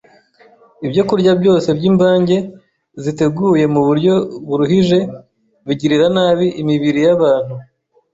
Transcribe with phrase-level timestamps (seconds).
[0.85, 2.35] Ibyokurya byose by’imvange
[3.03, 4.13] ziteguye mu buryo
[4.47, 4.99] buruhije
[5.67, 7.53] bigirira nabi imibiri y’abantu.